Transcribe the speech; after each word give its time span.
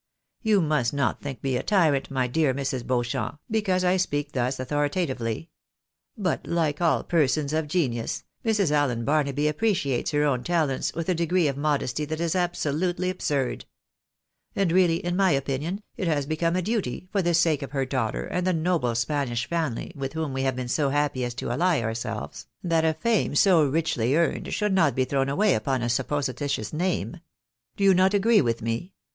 You 0.41 0.61
must 0.61 0.93
not 0.95 1.21
think 1.21 1.43
me 1.43 1.57
a 1.57 1.61
tyrant, 1.61 2.09
my 2.09 2.25
dear 2.25 2.55
Mrs. 2.55 2.83
Beauchamp, 2.87 3.37
be 3.51 3.61
cause 3.61 3.83
I 3.83 3.97
speak 3.97 4.31
thus 4.31 4.59
authoritatively; 4.59 5.51
but 6.17 6.47
like 6.47 6.81
all 6.81 7.03
persons 7.03 7.53
of 7.53 7.67
genius, 7.67 8.23
Mrs. 8.43 8.71
Allen 8.71 9.05
Barnaby 9.05 9.47
appreciates 9.47 10.09
her 10.09 10.23
own 10.23 10.43
talents 10.43 10.91
with 10.95 11.07
a 11.07 11.13
degree 11.13 11.47
of 11.47 11.55
modesty 11.55 12.03
that 12.05 12.19
is 12.19 12.35
absolutely 12.35 13.11
absurd; 13.11 13.65
and 14.55 14.71
really, 14.71 15.05
in 15.05 15.15
my 15.15 15.29
opinion, 15.33 15.83
it 15.97 16.07
has 16.07 16.25
become 16.25 16.55
a 16.55 16.63
duty, 16.63 17.07
for 17.11 17.21
the 17.21 17.35
sake 17.35 17.61
of 17.61 17.69
her 17.69 17.85
daughter, 17.85 18.25
and 18.25 18.47
the 18.47 18.53
noble 18.53 18.95
Spanish 18.95 19.47
family 19.47 19.91
with 19.95 20.13
whom 20.13 20.33
we 20.33 20.41
have 20.41 20.55
been 20.55 20.67
so 20.67 20.89
happy 20.89 21.23
as 21.23 21.35
to 21.35 21.51
ally 21.53 21.79
our 21.79 21.93
selves, 21.93 22.47
that 22.63 22.83
a 22.83 22.95
fame 22.95 23.35
so 23.35 23.63
richly 23.63 24.15
earned, 24.15 24.51
should 24.51 24.73
not 24.73 24.95
be 24.95 25.05
thrown 25.05 25.29
away 25.29 25.53
Tipon 25.53 25.83
a 25.83 25.89
supposititious 25.89 26.73
name. 26.73 27.21
Do 27.77 27.83
you 27.83 27.93
not 27.93 28.15
agree 28.15 28.41
with 28.41 28.63
me 28.63 28.93